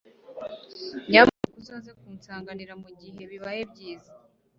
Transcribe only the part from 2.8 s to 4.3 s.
mugihe bibaye byiza